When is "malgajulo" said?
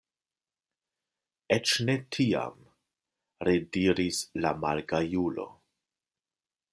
4.65-5.49